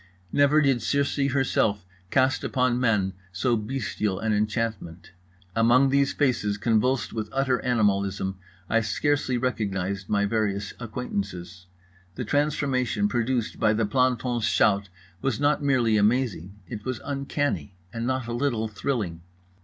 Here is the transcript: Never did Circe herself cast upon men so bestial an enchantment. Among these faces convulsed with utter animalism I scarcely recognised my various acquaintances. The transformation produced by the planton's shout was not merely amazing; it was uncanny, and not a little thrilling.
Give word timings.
Never 0.31 0.63
did 0.63 0.81
Circe 0.81 1.31
herself 1.31 1.85
cast 2.09 2.43
upon 2.43 2.79
men 2.79 3.13
so 3.31 3.55
bestial 3.55 4.17
an 4.19 4.33
enchantment. 4.33 5.11
Among 5.55 5.89
these 5.89 6.11
faces 6.11 6.57
convulsed 6.57 7.13
with 7.13 7.29
utter 7.31 7.59
animalism 7.63 8.39
I 8.67 8.81
scarcely 8.81 9.37
recognised 9.37 10.09
my 10.09 10.25
various 10.25 10.73
acquaintances. 10.79 11.67
The 12.15 12.25
transformation 12.25 13.07
produced 13.09 13.59
by 13.59 13.73
the 13.73 13.85
planton's 13.85 14.45
shout 14.45 14.89
was 15.21 15.39
not 15.39 15.61
merely 15.61 15.97
amazing; 15.97 16.55
it 16.67 16.83
was 16.83 16.99
uncanny, 17.05 17.75
and 17.93 18.07
not 18.07 18.25
a 18.25 18.33
little 18.33 18.67
thrilling. 18.67 19.21